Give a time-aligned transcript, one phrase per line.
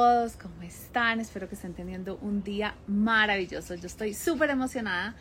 [0.00, 1.20] todos, ¿cómo están?
[1.20, 3.74] Espero que estén teniendo un día maravilloso.
[3.74, 5.14] Yo estoy súper emocionada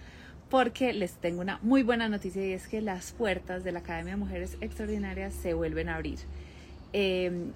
[0.50, 4.14] porque les tengo una muy buena noticia y es que las puertas de la Academia
[4.14, 6.20] de Mujeres Extraordinarias se vuelven a abrir.
[6.94, 7.52] Em,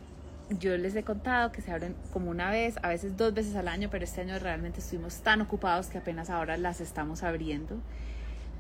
[0.59, 3.69] yo les he contado que se abren como una vez, a veces dos veces al
[3.69, 7.77] año, pero este año realmente estuvimos tan ocupados que apenas ahora las estamos abriendo.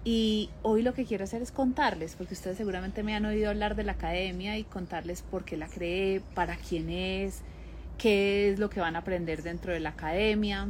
[0.05, 3.75] Y hoy lo que quiero hacer es contarles, porque ustedes seguramente me han oído hablar
[3.75, 7.43] de la academia y contarles por qué la creé, para quién es,
[7.97, 10.67] qué es lo que van a aprender dentro de la academia.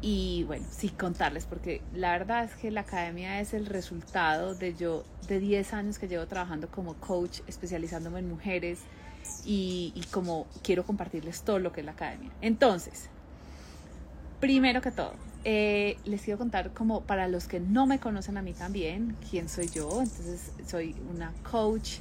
[0.00, 4.74] Y bueno, sí contarles, porque la verdad es que la academia es el resultado de
[4.74, 8.80] yo, de 10 años que llevo trabajando como coach, especializándome en mujeres
[9.46, 12.30] y, y como quiero compartirles todo lo que es la academia.
[12.42, 13.08] Entonces,
[14.40, 15.14] primero que todo,
[15.46, 19.48] eh, les quiero contar como para los que no me conocen a mí también, quién
[19.48, 20.02] soy yo.
[20.02, 21.98] Entonces soy una coach,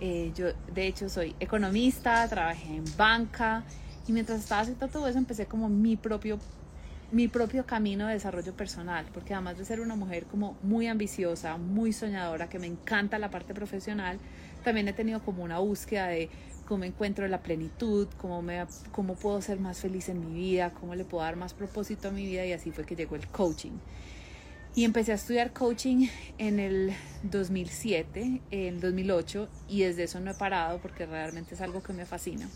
[0.00, 3.64] eh, yo de hecho soy economista, trabajé en banca
[4.06, 6.38] y mientras estaba haciendo todo eso empecé como mi propio
[7.10, 11.56] mi propio camino de desarrollo personal, porque además de ser una mujer como muy ambiciosa,
[11.56, 14.18] muy soñadora, que me encanta la parte profesional,
[14.62, 16.28] también he tenido como una búsqueda de
[16.66, 20.94] cómo encuentro la plenitud, cómo, me, cómo puedo ser más feliz en mi vida, cómo
[20.94, 23.78] le puedo dar más propósito a mi vida y así fue que llegó el coaching.
[24.78, 26.06] Y empecé a estudiar coaching
[26.38, 26.92] en el
[27.24, 32.06] 2007, en 2008 y desde eso no he parado porque realmente es algo que me
[32.06, 32.48] fascina.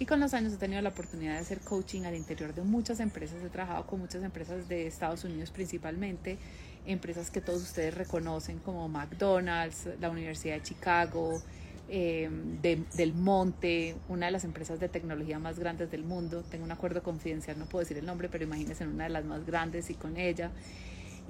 [0.00, 2.98] Y con los años he tenido la oportunidad de hacer coaching al interior de muchas
[2.98, 3.40] empresas.
[3.44, 6.38] He trabajado con muchas empresas de Estados Unidos principalmente,
[6.86, 11.40] empresas que todos ustedes reconocen como McDonald's, la Universidad de Chicago,
[11.92, 16.44] Em, del Monte, una de las empresas de tecnología más grandes del mundo.
[16.48, 19.24] Tengo un acuerdo confidencial, no puedo decir el nombre, pero imagínense en una de las
[19.24, 20.52] más grandes y con ella.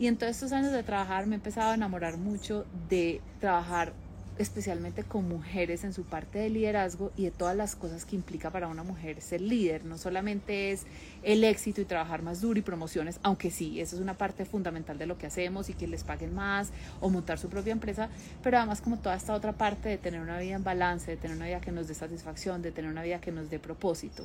[0.00, 3.92] Y en todos estos años de trabajar me he empezado a enamorar mucho de trabajar
[4.38, 8.48] especialmente con mujeres en su parte de liderazgo y de todas las cosas que implica
[8.48, 9.84] para una mujer ser líder.
[9.84, 10.86] No solamente es
[11.22, 14.96] el éxito y trabajar más duro y promociones, aunque sí, eso es una parte fundamental
[14.96, 16.70] de lo que hacemos y que les paguen más
[17.02, 18.08] o montar su propia empresa,
[18.42, 21.36] pero además como toda esta otra parte de tener una vida en balance, de tener
[21.36, 24.24] una vida que nos dé satisfacción, de tener una vida que nos dé propósito.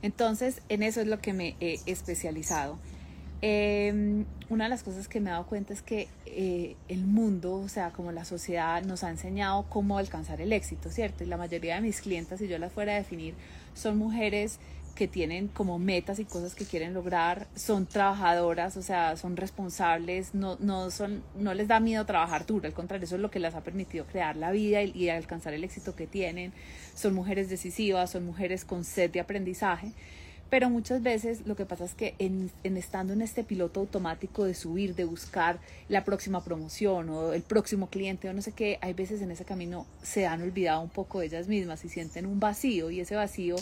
[0.00, 2.78] Entonces, en eso es lo que me he especializado.
[3.40, 7.54] Eh, una de las cosas que me he dado cuenta es que eh, el mundo,
[7.54, 11.22] o sea, como la sociedad nos ha enseñado cómo alcanzar el éxito, ¿cierto?
[11.22, 13.34] Y la mayoría de mis clientes, si yo las fuera a definir,
[13.74, 14.58] son mujeres
[14.96, 20.34] que tienen como metas y cosas que quieren lograr, son trabajadoras, o sea, son responsables,
[20.34, 23.38] no, no, son, no les da miedo trabajar duro, al contrario, eso es lo que
[23.38, 26.52] les ha permitido crear la vida y alcanzar el éxito que tienen,
[26.96, 29.92] son mujeres decisivas, son mujeres con sed de aprendizaje.
[30.50, 34.54] Pero muchas veces lo que pasa es que en, estando en este piloto automático de
[34.54, 38.94] subir, de buscar la próxima promoción o el próximo cliente o no sé qué, hay
[38.94, 42.40] veces en ese camino se han olvidado un poco de ellas mismas y sienten un
[42.40, 43.56] vacío y ese vacío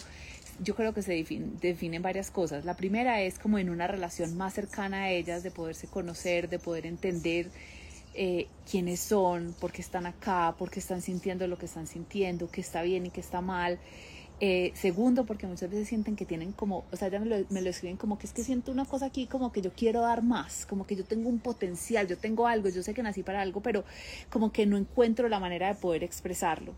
[0.61, 2.65] yo creo que se define, definen varias cosas.
[2.65, 6.59] La primera es como en una relación más cercana a ellas, de poderse conocer, de
[6.59, 7.51] poder entender
[8.15, 12.51] eh, quiénes son, por qué están acá, por qué están sintiendo lo que están sintiendo,
[12.51, 13.79] qué está bien y qué está mal.
[14.39, 17.63] Eh, segundo, porque muchas veces sienten que tienen como, o sea, ya me lo, me
[17.63, 20.23] lo, escriben como que es que siento una cosa aquí, como que yo quiero dar
[20.23, 23.41] más, como que yo tengo un potencial, yo tengo algo, yo sé que nací para
[23.41, 23.85] algo, pero
[24.29, 26.75] como que no encuentro la manera de poder expresarlo.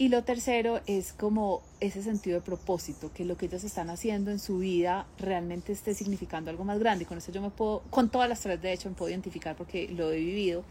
[0.00, 4.30] Y lo tercero es como ese sentido de propósito, que lo que ellos están haciendo
[4.30, 7.04] en su vida realmente esté significando algo más grande.
[7.04, 9.56] Y con eso yo me puedo, con todas las tres de hecho me puedo identificar
[9.56, 10.64] porque lo he vivido,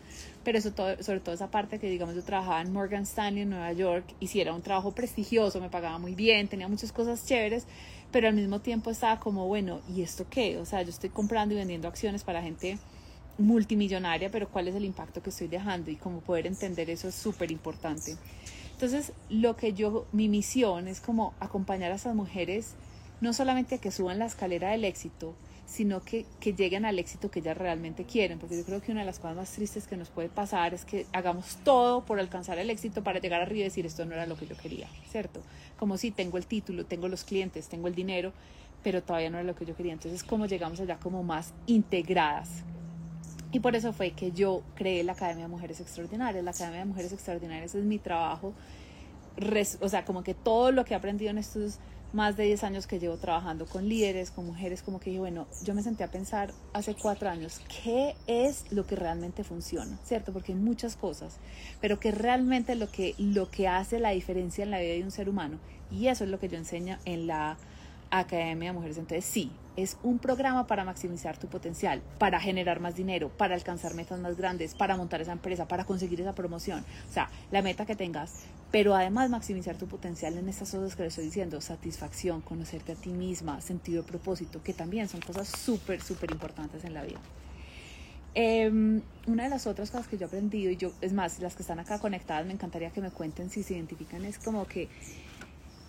[0.44, 3.52] pero eso todo, sobre todo esa parte que digamos yo trabajaba en Morgan Stanley en
[3.52, 7.68] Nueva York, y si un trabajo prestigioso, me pagaba muy bien, tenía muchas cosas chéveres,
[8.12, 10.58] pero al mismo tiempo estaba como, bueno, ¿y esto qué?
[10.58, 12.80] O sea, yo estoy comprando y vendiendo acciones para gente
[13.38, 15.92] multimillonaria, pero ¿cuál es el impacto que estoy dejando?
[15.92, 18.18] Y como poder entender eso es súper importante.
[18.82, 22.76] Entonces, lo que yo, mi misión es como acompañar a esas mujeres,
[23.20, 25.36] no solamente a que suban la escalera del éxito,
[25.66, 29.02] sino que, que, lleguen al éxito que ellas realmente quieren, porque yo creo que una
[29.02, 32.58] de las cosas más tristes que nos puede pasar es que hagamos todo por alcanzar
[32.58, 35.42] el éxito para llegar arriba y decir esto no era lo que yo quería, ¿cierto?
[35.78, 38.32] Como si tengo el título, tengo los clientes, tengo el dinero,
[38.82, 39.92] pero todavía no era lo que yo quería.
[39.92, 42.64] Entonces, ¿cómo llegamos allá como más integradas?
[43.52, 46.44] Y por eso fue que yo creé la Academia de Mujeres Extraordinarias.
[46.44, 48.54] La Academia de Mujeres Extraordinarias es mi trabajo,
[49.82, 51.80] o sea, como que todo lo que he aprendido en estos
[52.12, 55.48] más de 10 años que llevo trabajando con líderes, con mujeres, como que dije, bueno,
[55.64, 60.00] yo me senté a pensar hace cuatro años, ¿qué es lo que realmente funciona?
[60.04, 60.34] ¿Cierto?
[60.34, 61.38] Porque hay muchas cosas,
[61.82, 65.12] pero que realmente lo que, lo que hace la diferencia en la vida de un
[65.12, 65.60] ser humano.
[65.92, 67.58] Y eso es lo que yo enseño en la
[68.12, 68.98] Academia de Mujeres.
[68.98, 69.52] Entonces, sí,
[69.84, 74.36] es un programa para maximizar tu potencial, para generar más dinero, para alcanzar metas más
[74.36, 76.84] grandes, para montar esa empresa, para conseguir esa promoción.
[77.10, 81.04] O sea, la meta que tengas, pero además maximizar tu potencial en estas cosas que
[81.04, 85.48] les estoy diciendo, satisfacción, conocerte a ti misma, sentido de propósito, que también son cosas
[85.48, 87.20] súper, súper importantes en la vida.
[88.36, 91.56] Em, una de las otras cosas que yo he aprendido, y yo, es más, las
[91.56, 94.88] que están acá conectadas, me encantaría que me cuenten si se identifican, es como que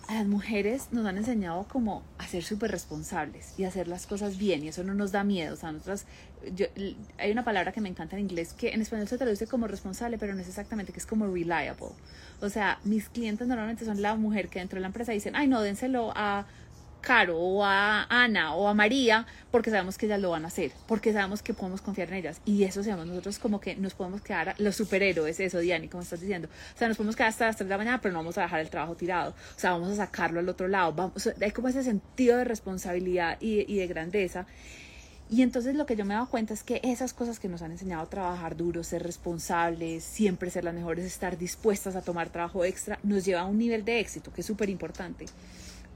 [0.07, 4.37] a las mujeres nos han enseñado como a ser súper responsables y hacer las cosas
[4.37, 5.53] bien y eso no nos da miedo.
[5.53, 6.05] O sea, nosotras,
[6.55, 6.65] yo,
[7.17, 10.17] hay una palabra que me encanta en inglés que en español se traduce como responsable,
[10.17, 11.95] pero no es exactamente, que es como reliable.
[12.41, 15.47] O sea, mis clientes normalmente son la mujer que dentro de la empresa dicen, ay,
[15.47, 16.45] no, dénselo a
[17.01, 20.71] Caro o a Ana o a María porque sabemos que ellas lo van a hacer,
[20.87, 22.41] porque sabemos que podemos confiar en ellas.
[22.45, 26.21] Y eso seamos nosotros como que nos podemos quedar, los superhéroes, eso, Diani, como estás
[26.21, 26.47] diciendo.
[26.73, 28.43] O sea, nos podemos quedar hasta las 3 de la mañana, pero no vamos a
[28.43, 29.31] dejar el trabajo tirado.
[29.31, 30.93] O sea, vamos a sacarlo al otro lado.
[30.93, 34.45] Vamos, hay como ese sentido de responsabilidad y, de grandeza.
[35.29, 37.61] Y entonces lo que yo me he dado cuenta es que esas cosas que nos
[37.61, 42.29] han enseñado a trabajar duro, ser responsables, siempre ser las mejores, estar dispuestas a tomar
[42.29, 45.25] trabajo extra, nos lleva a un nivel de éxito que es súper importante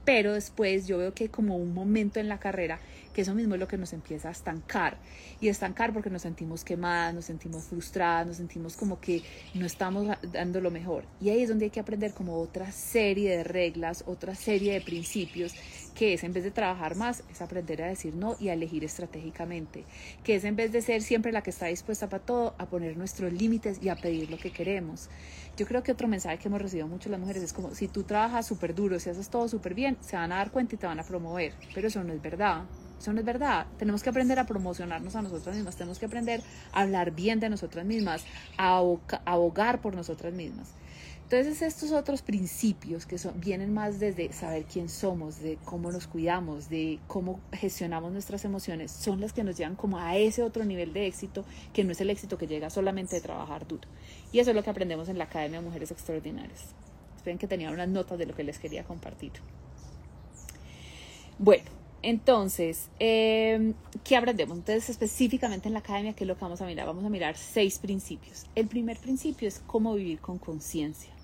[0.06, 2.80] pero después yo veo que como un momento en la carrera
[3.12, 4.98] que eso mismo es lo que nos empieza a estancar.
[5.40, 9.22] Y estancar porque nos sentimos quemadas, nos sentimos frustradas, nos sentimos como que
[9.54, 11.04] no estamos dando lo mejor.
[11.18, 14.82] Y ahí es donde hay que aprender como otra serie de reglas, otra serie de
[14.82, 15.54] principios
[15.96, 18.84] que es en vez de trabajar más, es aprender a decir no y a elegir
[18.84, 19.84] estratégicamente,
[20.22, 22.96] que es en vez de ser siempre la que está dispuesta para todo, a poner
[22.96, 25.08] nuestros límites y a pedir lo que queremos.
[25.56, 28.02] Yo creo que otro mensaje que hemos recibido mucho las mujeres es como, si tú
[28.02, 30.86] trabajas súper duro, si haces todo súper bien, se van a dar cuenta y te
[30.86, 32.64] van a promover, pero eso no es verdad.
[33.00, 33.66] Eso no es verdad.
[33.78, 37.50] Tenemos que aprender a promocionarnos a nosotras mismas, tenemos que aprender a hablar bien de
[37.50, 38.24] nosotras mismas,
[38.56, 38.82] a
[39.24, 40.68] abogar por nosotras mismas.
[41.28, 46.06] Entonces estos otros principios que son, vienen más desde saber quién somos, de cómo nos
[46.06, 50.64] cuidamos, de cómo gestionamos nuestras emociones, son las que nos llevan como a ese otro
[50.64, 53.88] nivel de éxito que no es el éxito que llega solamente de trabajar duro.
[54.30, 56.66] Y eso es lo que aprendemos en la Academia de Mujeres Extraordinarias.
[57.16, 59.32] Esperen que tenía unas notas de lo que les quería compartir.
[61.40, 61.64] Bueno,
[62.02, 63.72] entonces, eh,
[64.04, 64.58] ¿qué aprendemos?
[64.58, 66.86] Entonces, específicamente en la academia, ¿qué es lo que vamos a mirar?
[66.86, 68.46] Vamos a mirar seis principios.
[68.54, 71.15] El primer principio es cómo vivir con conciencia.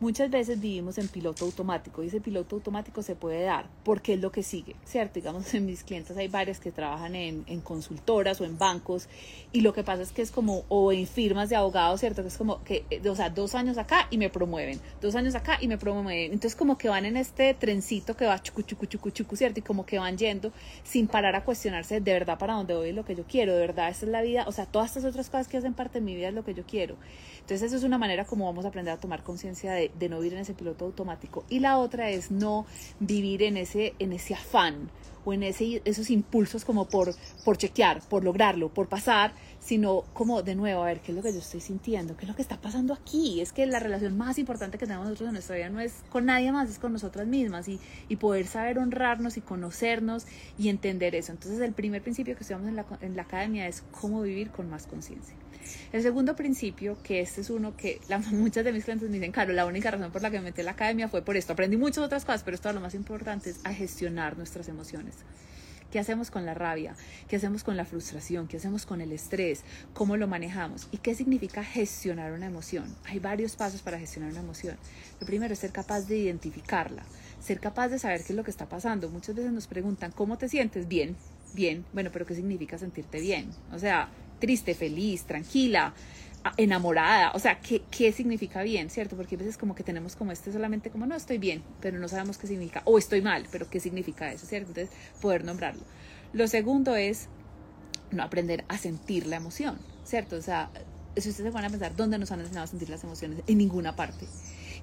[0.00, 4.20] Muchas veces vivimos en piloto automático y ese piloto automático se puede dar porque es
[4.20, 5.14] lo que sigue, ¿cierto?
[5.14, 9.08] Digamos, en mis clientes hay varias que trabajan en, en, consultoras o en bancos
[9.52, 12.22] y lo que pasa es que es como, o en firmas de abogados, ¿cierto?
[12.22, 15.58] Que es como que, o sea, dos años acá y me promueven, dos años acá
[15.60, 16.32] y me promueven.
[16.32, 19.58] Entonces como que van en este trencito que va chucu, chucu, chucu, chucu, ¿cierto?
[19.58, 20.52] Y como que van yendo
[20.84, 23.88] sin parar a cuestionarse de verdad para dónde voy lo que yo quiero, de verdad,
[23.88, 26.14] esta es la vida, o sea, todas estas otras cosas que hacen parte de mi
[26.14, 26.94] vida es lo que yo quiero.
[27.40, 30.34] Entonces eso es una manera como vamos a aprender a tomar conciencia de, no vivir
[30.34, 31.44] en ese piloto automático.
[31.48, 32.66] Y la otra es no
[33.00, 34.90] vivir en ese, en ese afán
[35.24, 37.14] o en ese, esos impulsos como por,
[37.44, 41.22] por chequear, por lograrlo, por pasar, sino como de nuevo a ver qué es lo
[41.22, 43.40] que yo estoy sintiendo, qué es lo que está pasando aquí.
[43.40, 46.24] Es que la relación más importante que tenemos nosotros en nuestra vida no es con
[46.26, 50.26] nadie más, es con nosotras mismas y, y poder saber honrarnos y conocernos
[50.58, 51.32] y entender eso.
[51.32, 54.70] Entonces el primer principio que estudiamos en la, en la academia es cómo vivir con
[54.70, 55.34] más conciencia.
[55.92, 58.00] El segundo principio, que este es uno que
[58.32, 60.60] muchas de mis clientes me dicen, claro, la única razón por la que me metí
[60.60, 61.52] en la academia fue por esto.
[61.52, 65.14] Aprendí muchas otras cosas, pero esto lo más importante es a gestionar nuestras emociones.
[65.90, 66.94] ¿Qué hacemos con la rabia?
[67.28, 68.46] ¿Qué hacemos con la frustración?
[68.46, 69.64] ¿Qué hacemos con el estrés?
[69.94, 70.86] ¿Cómo lo manejamos?
[70.92, 72.94] ¿Y qué significa gestionar una emoción?
[73.06, 74.76] Hay varios pasos para gestionar una emoción.
[75.18, 77.04] Lo primero es ser capaz de identificarla,
[77.40, 79.08] ser capaz de saber qué es lo que está pasando.
[79.08, 80.88] Muchas veces nos preguntan, ¿cómo te sientes?
[80.88, 81.16] Bien,
[81.54, 81.86] bien.
[81.94, 83.48] Bueno, pero ¿qué significa sentirte bien?
[83.72, 85.94] O sea, triste, feliz, tranquila,
[86.56, 89.16] enamorada, o sea, ¿qué, ¿qué, significa bien, ¿cierto?
[89.16, 92.08] Porque a veces como que tenemos como este solamente como, no, estoy bien, pero no
[92.08, 94.68] sabemos qué significa, o estoy mal, pero qué significa eso, ¿cierto?
[94.70, 95.82] Entonces, poder nombrarlo.
[96.32, 97.28] Lo segundo es
[98.10, 100.36] no aprender a sentir la emoción, ¿cierto?
[100.36, 100.70] O sea,
[101.16, 103.40] si ustedes se van a pensar, ¿dónde nos han enseñado a sentir las emociones?
[103.46, 104.26] En ninguna parte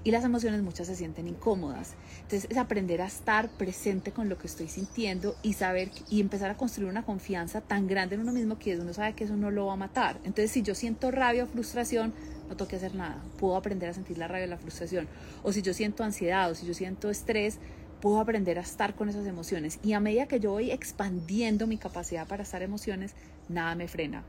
[0.06, 1.96] y las emociones muchas se sienten incómodas.
[2.22, 6.52] Entonces es aprender a estar presente con lo que estoy sintiendo y saber y empezar
[6.52, 9.50] a construir una confianza tan grande en uno mismo que uno sabe que eso no
[9.50, 10.18] lo va a matar.
[10.18, 12.14] Entonces si yo siento rabia o frustración,
[12.48, 13.20] no tengo que hacer nada.
[13.40, 15.08] Puedo aprender a sentir la rabia o la frustración.
[15.42, 17.58] O si yo siento ansiedad o si yo siento estrés,
[18.00, 19.80] puedo aprender a estar con esas emociones.
[19.84, 23.16] Y a medida que yo voy expandiendo mi capacidad para estar emociones,
[23.50, 24.24] nada me frena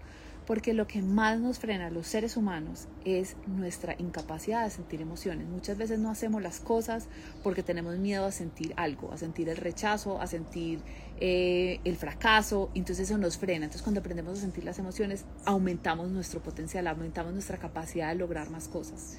[0.47, 5.01] porque lo que más nos frena a los seres humanos es nuestra incapacidad de sentir
[5.01, 5.47] emociones.
[5.49, 7.09] Muchas veces no hacemos las cosas
[7.43, 10.81] porque tenemos miedo a sentir algo, a sentir el rechazo, a sentir
[11.21, 13.65] eh, el fracaso, entonces eso nos frena.
[13.65, 18.51] Entonces cuando aprendemos a sentir las emociones, aumentamos nuestro potencial, aumentamos nuestra capacidad de lograr
[18.51, 19.17] más cosas.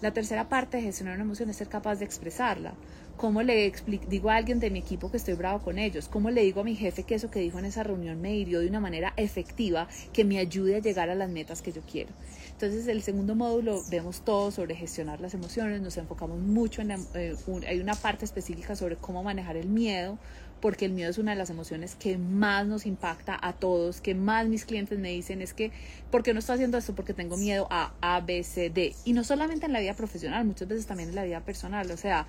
[0.00, 2.74] La tercera parte de gestionar una emoción es ser capaz de expresarla.
[3.16, 3.72] ¿Cómo le
[4.08, 6.08] digo a alguien de mi equipo que estoy bravo con ellos?
[6.08, 8.60] ¿Cómo le digo a mi jefe que eso que dijo en esa reunión me hirió
[8.60, 12.10] de una manera efectiva que me ayude a llegar a las metas que yo quiero?
[12.50, 17.36] Entonces, el segundo módulo vemos todo sobre gestionar las emociones, nos enfocamos mucho en, eh,
[17.68, 20.18] hay una parte específica sobre cómo manejar el miedo,
[20.60, 24.14] porque el miedo es una de las emociones que más nos impacta a todos, que
[24.14, 25.72] más mis clientes me dicen es que,
[26.10, 26.94] ¿por qué no estoy haciendo esto?
[26.94, 28.94] Porque tengo miedo a A, B, C, D.
[29.04, 31.90] Y no solamente en la vida profesional, muchas veces también en la vida personal.
[31.90, 32.26] O sea,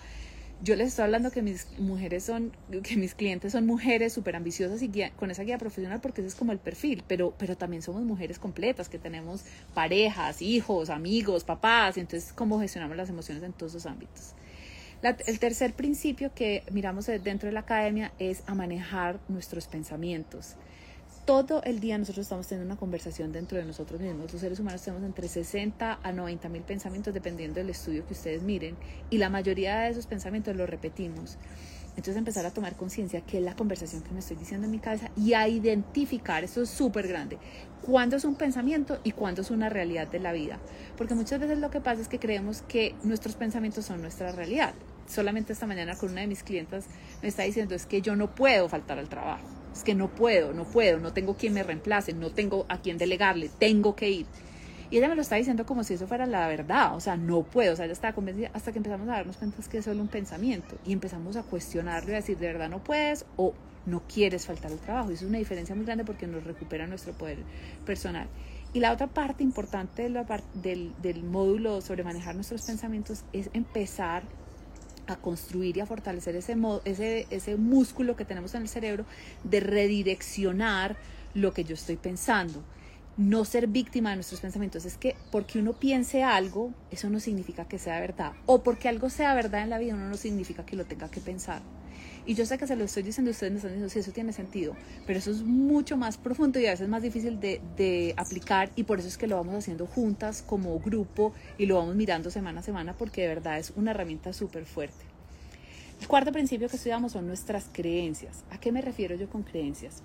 [0.64, 2.52] yo les estoy hablando que mis mujeres son,
[2.84, 6.36] que mis clientes son mujeres súper ambiciosas y con esa guía profesional porque ese es
[6.36, 9.44] como el perfil, pero, pero también somos mujeres completas, que tenemos
[9.74, 14.36] parejas, hijos, amigos, papás, y entonces cómo gestionamos las emociones en todos esos ámbitos
[15.28, 20.56] el tercer principio que miramos dentro de la academia es a manejar nuestros pensamientos.
[21.26, 24.32] Todo el día nosotros estamos teniendo una conversación dentro de nosotros mismos.
[24.32, 28.44] Los seres humanos tenemos entre 60 a 90 mil pensamientos dependiendo del estudio que ustedes
[28.44, 28.78] miren
[29.10, 31.40] y la mayoría de esos pensamientos los repetimos.
[31.98, 34.78] Entonces empezar a tomar conciencia qué es la conversación que me estoy diciendo en mi
[34.78, 37.40] cabeza y a identificar, esto es súper grande,
[37.82, 40.60] cuándo es un pensamiento y cuándo es una realidad de la vida.
[40.96, 44.76] Porque muchas veces lo que pasa es que creemos que nuestros pensamientos son nuestra realidad.
[45.08, 46.86] Solamente esta mañana con una de mis clientas
[47.24, 50.54] me está diciendo es que yo no puedo faltar al trabajo, es que no puedo,
[50.54, 54.26] no puedo, no tengo quien me reemplace, no tengo a quien delegarle, tengo que ir.
[54.90, 57.44] Y ella me lo está diciendo como si eso fuera la verdad, o sea, no
[57.44, 60.02] puedo, o sea, ella estaba convencida hasta que empezamos a darnos cuenta que es solo
[60.02, 63.54] un pensamiento y empezamos a cuestionarlo y a decir, de verdad no puedes o
[63.86, 65.12] no quieres faltar al trabajo.
[65.12, 67.40] Y es una diferencia muy grande porque nos recupera nuestro poder
[67.86, 68.28] personal.
[68.74, 70.10] Y la otra parte importante
[70.54, 74.24] del, del módulo sobre manejar nuestros pensamientos es empezar
[75.08, 79.06] a construir y a fortalecer ese, ese, ese músculo que tenemos en el cerebro
[79.44, 80.98] de redireccionar
[81.34, 82.64] lo que yo estoy pensando
[83.18, 84.86] no ser víctima de nuestros pensamientos.
[84.86, 88.34] Es que porque uno piense algo, eso no significa que sea verdad.
[88.46, 91.22] O porque algo sea verdad en la vida, uno no significa que lo tenga que
[91.22, 91.62] pensar.
[92.28, 94.34] Y yo sé que se lo estoy diciendo, ustedes me están diciendo, sí, eso tiene
[94.34, 98.72] sentido, pero eso es mucho más profundo y a veces más difícil de, de aplicar
[98.76, 102.32] y por eso es que lo vamos haciendo juntas como grupo y lo vamos mirando
[102.32, 105.06] semana a semana porque de verdad es una herramienta súper fuerte.
[106.02, 108.44] El cuarto principio que estudiamos son nuestras creencias.
[108.52, 110.04] ¿A qué me refiero yo con creencias?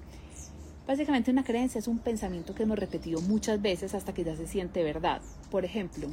[0.86, 4.46] Básicamente una creencia es un pensamiento que hemos repetido muchas veces hasta que ya se
[4.46, 5.20] siente verdad.
[5.50, 6.08] Por ejemplo,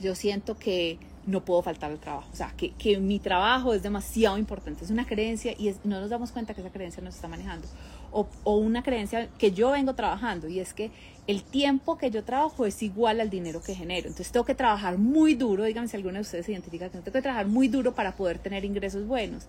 [0.00, 3.82] yo siento que no puedo faltar al trabajo, o sea, que, que mi trabajo es
[3.82, 7.28] demasiado importante, es una creencia y no nos damos cuenta que esa creencia nos está
[7.28, 7.68] manejando.
[8.10, 10.90] O, o, una creencia que yo vengo trabajando y es que
[11.26, 14.08] el tiempo que yo trabajo es igual al dinero que genero.
[14.08, 17.12] Entonces tengo que trabajar muy duro, díganme si alguno de ustedes se identifica que tengo
[17.12, 19.46] que trabajar muy duro para poder tener ingresos buenos.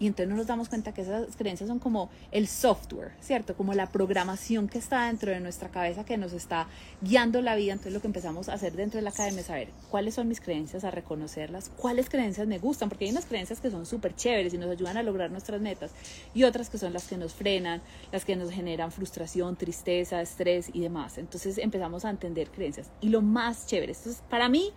[0.00, 3.54] Y entonces no nos damos cuenta que esas creencias son como el software, ¿cierto?
[3.54, 6.66] Como la programación que está dentro de nuestra cabeza que nos está
[7.02, 7.72] guiando la vida.
[7.72, 10.40] Entonces lo que empezamos a hacer dentro de la academia es saber cuáles son mis
[10.40, 14.54] creencias, a reconocerlas, cuáles creencias me gustan, porque hay unas creencias que son súper chéveres
[14.54, 15.90] y nos ayudan a lograr nuestras metas
[16.34, 20.70] y otras que son las que nos frenan, las que nos generan frustración, tristeza, estrés
[20.72, 21.18] y demás.
[21.18, 22.88] Entonces empezamos a entender creencias.
[23.02, 24.72] Y lo más chévere, esto es, para mí,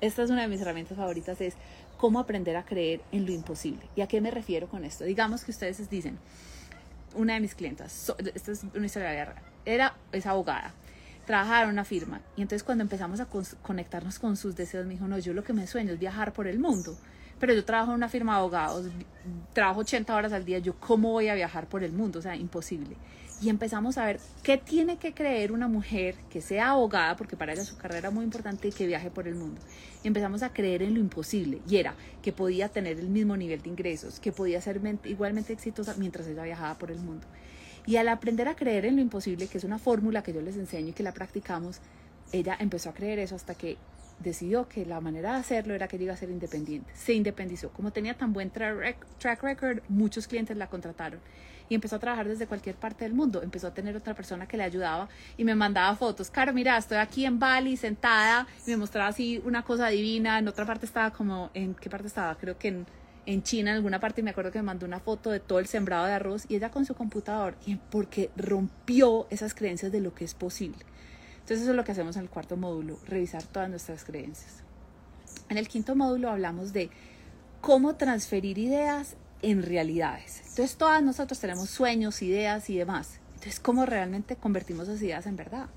[0.00, 1.54] esta es una de mis herramientas favoritas, es
[1.96, 3.88] cómo aprender a creer en lo imposible.
[3.96, 5.04] ¿Y a qué me refiero con esto?
[5.04, 6.18] Digamos que ustedes dicen,
[7.14, 10.74] una de mis clientas, esta es una historia de guerra, era, es abogada,
[11.24, 13.26] trabajaba en una firma y entonces cuando empezamos a
[13.62, 16.46] conectarnos con sus deseos me dijo, no, yo lo que me sueño es viajar por
[16.46, 16.96] el mundo,
[17.40, 18.86] pero yo trabajo en una firma de abogados,
[19.52, 22.36] trabajo 80 horas al día, yo cómo voy a viajar por el mundo, o sea,
[22.36, 22.96] imposible
[23.40, 27.52] y empezamos a ver qué tiene que creer una mujer que sea abogada, porque para
[27.52, 29.60] ella su carrera es muy importante y que viaje por el mundo.
[30.02, 33.60] Y empezamos a creer en lo imposible y era que podía tener el mismo nivel
[33.60, 37.26] de ingresos, que podía ser igualmente exitosa mientras ella viajaba por el mundo.
[37.86, 40.56] Y al aprender a creer en lo imposible, que es una fórmula que yo les
[40.56, 41.80] enseño y que la practicamos,
[42.32, 43.76] ella empezó a creer eso hasta que
[44.18, 46.90] decidió que la manera de hacerlo era que ella iba a ser independiente.
[46.94, 47.70] Se independizó.
[47.70, 51.20] Como tenía tan buen track record, muchos clientes la contrataron
[51.68, 53.42] y empezó a trabajar desde cualquier parte del mundo.
[53.42, 56.30] Empezó a tener otra persona que le ayudaba y me mandaba fotos.
[56.30, 60.38] Caro, mira, estoy aquí en Bali sentada y me mostraba así una cosa divina.
[60.38, 62.36] En otra parte estaba como, ¿en qué parte estaba?
[62.36, 62.86] Creo que en,
[63.26, 65.66] en China, en alguna parte, me acuerdo que me mandó una foto de todo el
[65.66, 70.14] sembrado de arroz y ella con su computador, y porque rompió esas creencias de lo
[70.14, 70.78] que es posible.
[71.46, 74.64] Entonces eso es lo que hacemos en el cuarto módulo, revisar todas nuestras creencias.
[75.48, 76.90] En el quinto módulo hablamos de
[77.60, 80.40] cómo transferir ideas en realidades.
[80.40, 83.20] Entonces todas nosotros tenemos sueños, ideas y demás.
[83.34, 85.68] Entonces, ¿cómo realmente convertimos esas ideas en verdad?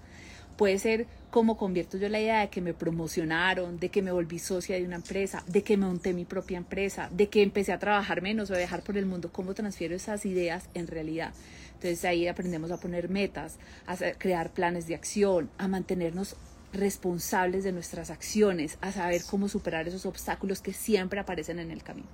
[0.60, 4.39] Puede ser cómo convierto yo la idea de que me promocionaron, de que me volví
[4.39, 8.22] socia de una empresa, de que monté mi propia empresa, de que empecé a trabajar
[8.22, 11.34] menos o a viajar por el mundo, cómo transfiero esas ideas en realidad.
[11.75, 16.36] Entonces ahí aprendemos a poner metas, a crear planes de acción, a mantenernos
[16.74, 21.84] responsables de nuestras acciones, a saber cómo superar esos obstáculos que siempre aparecen en el
[21.84, 22.10] camino.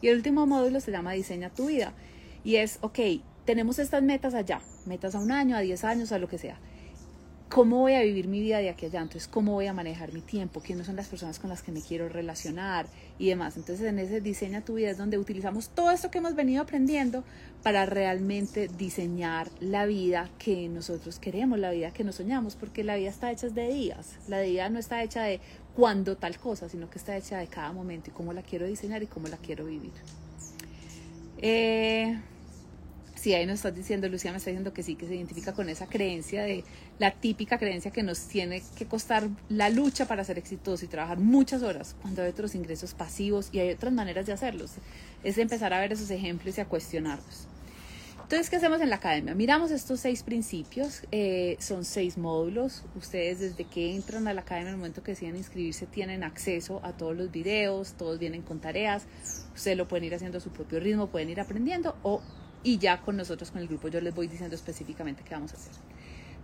[0.00, 1.92] Y el último módulo se llama Diseña tu vida.
[2.44, 2.98] Y es, ok,
[3.44, 6.58] tenemos estas metas allá, metas a un año, a 10 años, a lo que sea
[7.48, 10.20] cómo voy a vivir mi vida de aquí allá, entonces cómo voy a manejar mi
[10.20, 12.86] tiempo, quiénes son las personas con las que me quiero relacionar
[13.18, 13.56] y demás.
[13.56, 17.24] Entonces en ese diseña tu vida es donde utilizamos todo esto que hemos venido aprendiendo
[17.62, 22.96] para realmente diseñar la vida que nosotros queremos, la vida que nos soñamos, porque la
[22.96, 25.40] vida está hecha de días, la vida no está hecha de
[25.74, 29.02] cuándo tal cosa, sino que está hecha de cada momento y cómo la quiero diseñar
[29.02, 29.92] y cómo la quiero vivir.
[31.40, 32.18] Eh,
[33.18, 35.68] Sí, ahí nos estás diciendo, Lucía me está diciendo que sí, que se identifica con
[35.68, 36.62] esa creencia de
[37.00, 41.18] la típica creencia que nos tiene que costar la lucha para ser exitosos y trabajar
[41.18, 44.74] muchas horas cuando hay otros ingresos pasivos y hay otras maneras de hacerlos.
[45.24, 47.48] Es empezar a ver esos ejemplos y a cuestionarlos.
[48.22, 49.34] Entonces, ¿qué hacemos en la academia?
[49.34, 52.84] Miramos estos seis principios, eh, son seis módulos.
[52.94, 56.80] Ustedes desde que entran a la academia, en el momento que deciden inscribirse, tienen acceso
[56.84, 59.06] a todos los videos, todos vienen con tareas.
[59.56, 62.22] Ustedes lo pueden ir haciendo a su propio ritmo, pueden ir aprendiendo o
[62.62, 65.56] y ya con nosotros, con el grupo, yo les voy diciendo específicamente qué vamos a
[65.56, 65.72] hacer.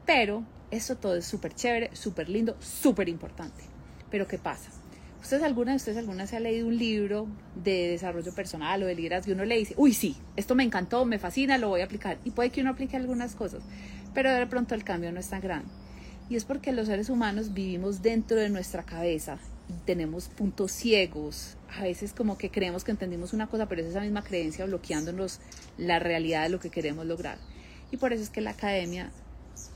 [0.07, 3.63] Pero esto todo es súper chévere, súper lindo, súper importante.
[4.11, 4.71] Pero ¿qué pasa?
[5.21, 8.95] ¿Ustedes alguna de ustedes alguna se ha leído un libro de desarrollo personal o de
[8.95, 11.85] liderazgo y uno le dice, uy, sí, esto me encantó, me fascina, lo voy a
[11.85, 12.19] aplicar?
[12.25, 13.63] Y puede que uno aplique algunas cosas,
[14.13, 15.69] pero de pronto el cambio no es tan grande.
[16.29, 19.39] Y es porque los seres humanos vivimos dentro de nuestra cabeza
[19.85, 24.01] tenemos puntos ciegos, a veces como que creemos que entendimos una cosa, pero es esa
[24.01, 25.41] misma creencia bloqueándonos
[25.79, 27.39] la realidad de lo que queremos lograr.
[27.91, 29.11] Y por eso es que la academia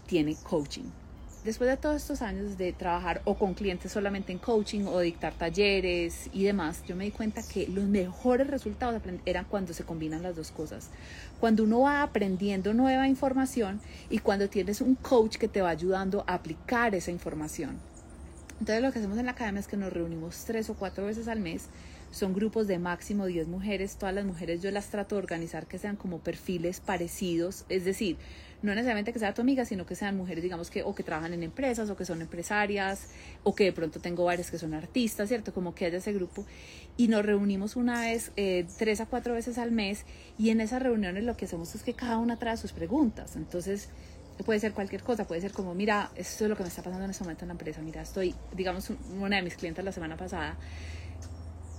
[0.07, 0.85] tiene coaching.
[1.45, 5.33] Después de todos estos años de trabajar o con clientes solamente en coaching o dictar
[5.35, 10.23] talleres y demás, yo me di cuenta que los mejores resultados eran cuando se combinan
[10.23, 10.91] las dos cosas.
[11.39, 13.81] Cuando uno va aprendiendo nueva información
[14.11, 17.88] y cuando tienes un coach que te va ayudando a aplicar esa información.
[18.61, 21.29] Entonces lo que hacemos en la academia es que nos reunimos tres o cuatro veces
[21.29, 21.67] al mes.
[22.11, 23.97] Son grupos de máximo 10 mujeres.
[23.97, 27.65] Todas las mujeres yo las trato de organizar que sean como perfiles parecidos.
[27.69, 28.17] Es decir,
[28.63, 31.33] no necesariamente que sea tu amiga, sino que sean mujeres, digamos que o que trabajan
[31.35, 33.09] en empresas o que son empresarias
[33.45, 35.53] o que de pronto tengo varias que son artistas, ¿cierto?
[35.53, 36.45] Como que haya ese grupo.
[36.97, 40.05] Y nos reunimos una vez, eh, tres a cuatro veces al mes
[40.39, 43.37] y en esas reuniones lo que hacemos es que cada una trae sus preguntas.
[43.37, 43.91] Entonces
[44.45, 47.05] puede ser cualquier cosa, puede ser como, mira, esto es lo que me está pasando
[47.05, 50.17] en este momento en la empresa, mira, estoy, digamos, una de mis clientes la semana
[50.17, 50.57] pasada,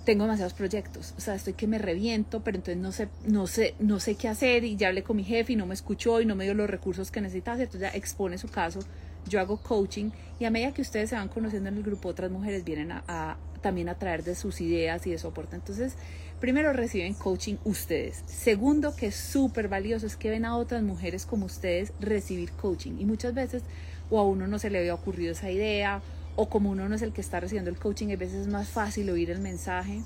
[0.06, 3.76] tengo demasiados proyectos, o sea, estoy que me reviento, pero entonces no sé, no sé,
[3.80, 6.26] no sé qué hacer y ya hablé con mi jefe y no me escuchó y
[6.26, 8.80] no me dio los recursos que necesitaba, entonces ya expone su caso,
[9.28, 12.32] yo hago coaching y a medida que ustedes se van conociendo en el grupo, otras
[12.32, 15.96] mujeres vienen a, a también a traer de sus ideas y de soporte, entonces
[16.40, 18.24] Primero reciben coaching ustedes.
[18.26, 22.94] Segundo, que es súper valioso, es que ven a otras mujeres como ustedes recibir coaching.
[23.00, 23.64] Y muchas veces
[24.10, 26.02] o a uno no se le había ocurrido esa idea,
[26.36, 28.70] o como uno no es el que está recibiendo el coaching, a veces es más
[28.70, 30.02] fácil oír el mensaje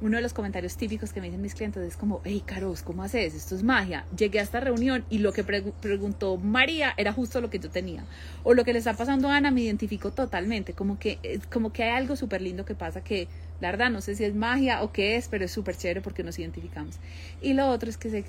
[0.00, 3.02] uno de los comentarios típicos que me dicen mis clientes es como, hey Caros, ¿cómo
[3.02, 3.34] haces?
[3.34, 4.04] Esto es magia.
[4.16, 8.04] Llegué a esta reunión y lo que preguntó María era justo lo que yo tenía.
[8.42, 10.74] O lo que le está pasando a Ana me identifico totalmente.
[10.74, 13.28] Como que, eh, como que hay algo súper lindo que pasa que,
[13.64, 16.22] la verdad, no sé si es magia o qué es, pero es súper chévere porque
[16.22, 16.96] nos identificamos.
[17.40, 18.24] Y lo otro es que se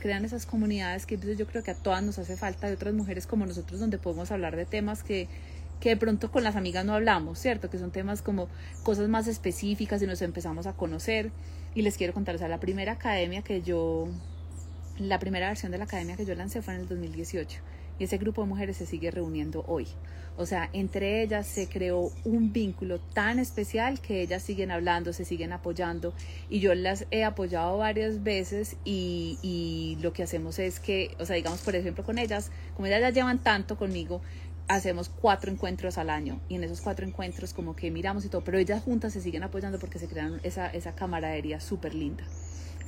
[0.00, 3.26] crean esas comunidades que yo creo que a todas nos hace falta de otras mujeres
[3.26, 5.28] como nosotros donde podemos hablar de temas que
[5.80, 7.68] que de pronto con las amigas no hablamos, ¿cierto?
[7.68, 8.48] Que son temas como
[8.82, 11.30] cosas más específicas y nos empezamos a conocer.
[11.74, 14.08] Y les quiero contar, o sea, la primera academia que yo,
[14.98, 17.60] la primera versión de la academia que yo lancé fue en el 2018.
[18.00, 19.86] Y ese grupo de mujeres se sigue reuniendo hoy.
[20.36, 25.26] O sea, entre ellas se creó un vínculo tan especial que ellas siguen hablando, se
[25.26, 26.14] siguen apoyando.
[26.48, 31.26] Y yo las he apoyado varias veces y, y lo que hacemos es que, o
[31.26, 34.22] sea, digamos, por ejemplo, con ellas, como ellas ya llevan tanto conmigo,
[34.66, 38.42] hacemos cuatro encuentros al año y en esos cuatro encuentros como que miramos y todo,
[38.42, 42.24] pero ellas juntas se siguen apoyando porque se crean esa, esa camaradería súper linda.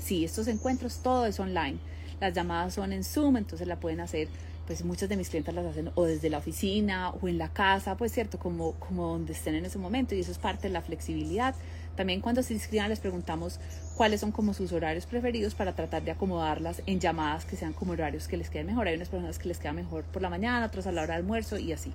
[0.00, 1.78] Sí, estos encuentros todo es online.
[2.20, 4.28] Las llamadas son en Zoom, entonces la pueden hacer,
[4.66, 7.96] pues muchas de mis clientes las hacen o desde la oficina o en la casa,
[7.96, 10.82] pues cierto, como, como donde estén en ese momento y eso es parte de la
[10.82, 11.54] flexibilidad.
[11.96, 13.60] También cuando se inscriban les preguntamos
[13.96, 17.92] cuáles son como sus horarios preferidos para tratar de acomodarlas en llamadas que sean como
[17.92, 18.86] horarios que les queden mejor.
[18.86, 21.24] Hay unas personas que les queda mejor por la mañana, otras a la hora del
[21.24, 21.92] almuerzo y así.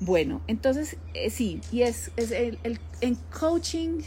[0.00, 2.58] Bueno, entonces eh, sí, y es, el,
[3.00, 4.00] en coaching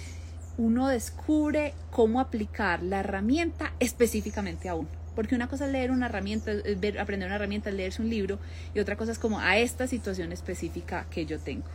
[0.58, 5.01] uno descubre cómo aplicar la herramienta específicamente a uno.
[5.15, 8.39] Porque una cosa es leer una herramienta, ver, aprender una herramienta, leerse un libro,
[8.74, 11.67] y otra cosa es como a esta situación específica que yo tengo.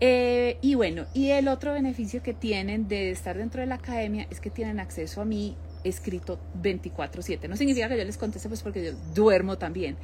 [0.00, 4.28] Eh, y bueno, y el otro beneficio que tienen de estar dentro de la academia
[4.30, 7.48] es que tienen acceso a mí escrito 24/7.
[7.48, 9.96] No significa que yo les conteste pues porque yo duermo también,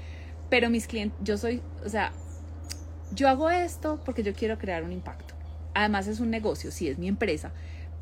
[0.50, 2.12] pero mis clientes, yo soy, o sea,
[3.12, 5.34] yo hago esto porque yo quiero crear un impacto.
[5.74, 7.52] Además es un negocio, sí, es mi empresa,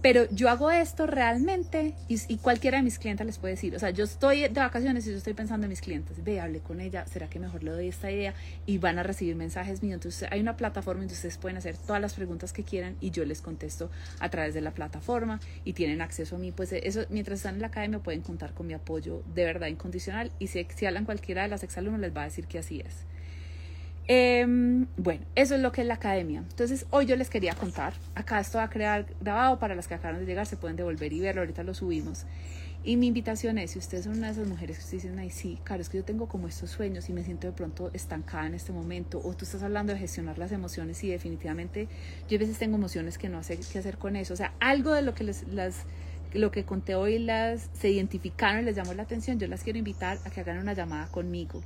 [0.02, 3.90] pero yo hago esto realmente y, cualquiera de mis clientes les puede decir, o sea,
[3.90, 7.06] yo estoy de vacaciones y yo estoy pensando en mis clientes, ve, hablé con ella,
[7.06, 8.34] ¿será que mejor le doy esta idea?
[8.66, 9.94] Y van a recibir mensajes míos.
[9.94, 13.24] Entonces hay una plataforma donde ustedes pueden hacer todas las preguntas que quieran y yo
[13.24, 16.50] les contesto a través de la plataforma y tienen acceso a mí.
[16.50, 20.32] Pues eso, mientras están en la academia pueden contar con mi apoyo de verdad incondicional
[20.40, 23.11] y si, hablan cualquiera de las exalumnos les va a decir que así es.
[24.08, 26.40] Em, bueno, eso es lo que es la academia.
[26.40, 27.94] Entonces, hoy yo les quería contar.
[28.14, 31.12] Acá esto va a quedar grabado para las que acaban de llegar, se pueden devolver
[31.12, 31.42] y verlo.
[31.42, 32.26] Ahorita lo subimos.
[32.84, 35.58] Y mi invitación es: si ustedes son una de esas mujeres que dicen, ay, sí,
[35.62, 38.54] claro, es que yo tengo como estos sueños y me siento de pronto estancada en
[38.54, 41.86] este momento, o tú estás hablando de gestionar las emociones y definitivamente
[42.28, 44.34] yo a veces tengo emociones que no sé qué hacer con eso.
[44.34, 45.84] O sea, algo de lo que les, las
[46.34, 49.78] lo que conté hoy las se identificaron y les llamó la atención, yo las quiero
[49.78, 51.62] invitar a que hagan una llamada conmigo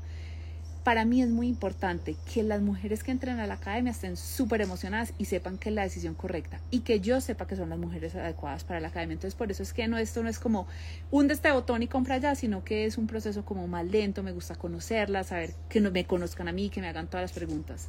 [0.86, 4.60] para mí es muy importante que las mujeres que entren a la academia estén súper
[4.60, 7.78] emocionadas y sepan que es la decisión correcta y que yo sepa que son las
[7.80, 9.14] mujeres adecuadas para la academia.
[9.14, 10.68] Entonces, por eso es que no, esto no es como
[11.10, 14.30] un este botón y compra ya, sino que es un proceso como más lento, me
[14.30, 17.88] gusta conocerlas, saber que no me conozcan a mí, que me hagan todas las preguntas.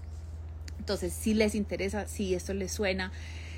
[0.79, 3.11] Entonces, si les interesa, si esto les suena,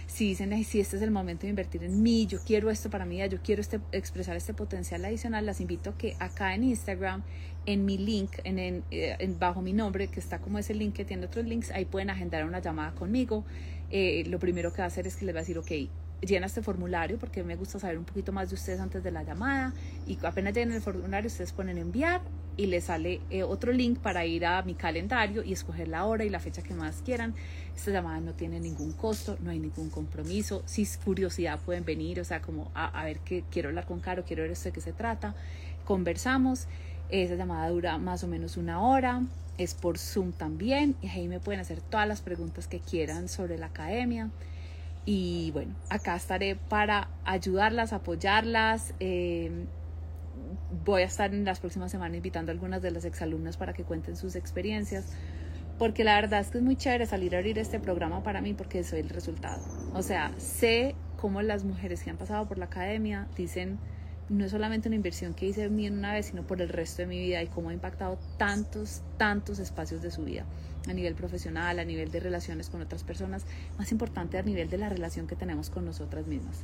[0.10, 3.06] si dicen, si este es el momento de invertir en mí, yo quiero esto para
[3.06, 7.24] mí, yo quiero este, expresar este potencial adicional, las invito a que acá en Instagram
[7.72, 11.28] en mi link, en, eh, bajo mi nombre, que está como ese link que tiene
[11.28, 13.46] otros links, ahí pueden agendar una llamada conmigo.
[13.92, 15.72] Eh, lo primero que va a hacer es que les va a decir, ok,
[16.22, 19.24] llena este formulario porque me gusta saber un poquito más de ustedes antes de la
[19.24, 19.74] llamada
[20.06, 22.22] y apenas llenen el formulario ustedes ponen enviar
[22.58, 26.26] y les sale eh, otro link para ir a mi calendario y escoger la hora
[26.26, 27.34] y la fecha que más quieran.
[27.74, 30.62] Esta llamada no tiene ningún costo, no hay ningún compromiso.
[30.66, 34.26] Si es curiosidad pueden venir, o sea, como a, ver qué quiero hablar con Caro,
[34.26, 35.36] quiero ver esto de qué se trata.
[35.86, 36.68] Conversamos.
[37.10, 39.24] Esa llamada dura más o menos una hora,
[39.60, 43.58] es por Zoom también y ahí me pueden hacer todas las preguntas que quieran sobre
[43.58, 44.30] la academia.
[45.06, 48.94] Y bueno, acá estaré para ayudarlas, apoyarlas.
[49.00, 49.66] Em,
[50.86, 53.84] voy a estar en las próximas semanas invitando a algunas de las exalumnas para que
[53.84, 55.08] cuenten sus experiencias,
[55.78, 58.54] porque la verdad es que es muy chévere salir a abrir este programa para mí
[58.54, 59.62] porque soy el resultado.
[59.94, 63.78] O sea, sé cómo las mujeres que han pasado por la academia dicen
[64.30, 67.08] no es solamente una inversión que hice en una vez, sino por el resto de
[67.08, 70.46] mi vida y cómo ha impactado tantos, tantos espacios de su vida,
[70.88, 73.46] a nivel profesional, a nivel de relaciones con otras personas,
[73.78, 76.64] más importante a nivel de la relación que tenemos con nosotras mismas.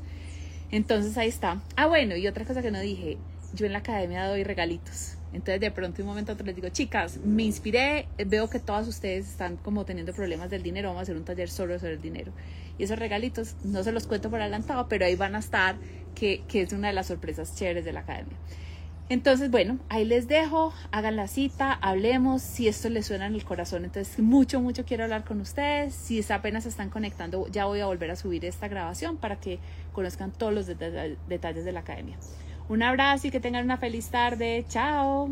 [0.71, 1.61] Entonces ahí está.
[1.75, 3.17] Ah, bueno, y otra cosa que no dije,
[3.53, 5.17] yo en la academia doy regalitos.
[5.33, 9.27] Entonces de pronto un momento otro les digo, chicas, me inspiré, veo que todas ustedes
[9.27, 12.31] están como teniendo problemas del dinero, vamos a hacer un taller solo sobre el dinero.
[12.77, 15.75] Y esos regalitos no se los cuento por adelantado, pero ahí van a estar,
[16.15, 18.35] que, es una de las sorpresas chéveres de la academia.
[19.07, 23.45] Entonces, bueno, ahí les dejo, hagan la cita, hablemos, si esto les suena en el
[23.45, 27.85] corazón, entonces mucho, mucho quiero hablar con ustedes, si apenas están conectando, ya voy a
[27.85, 29.59] volver a subir esta grabación para que
[29.93, 32.17] conozcan todos los detalles de la academia.
[32.67, 35.29] Un abrazo y que tengan una feliz tarde, chao.